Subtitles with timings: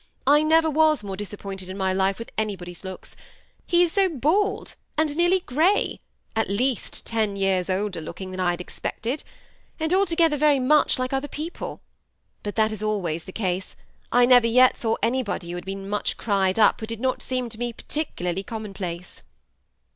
[0.25, 3.15] I never was more disap pointed in my life with anybody's looks;
[3.67, 5.99] he is so bald, and nearly gray,—
[6.35, 9.23] at least ten years* older looking than I had expected,—
[9.79, 11.81] and altogether very much like other people.
[12.41, 13.75] But that is always the case.
[14.11, 17.47] I never yet saw anybody who had been much cried up, who did not seem
[17.49, 19.21] to me particularly commonplace."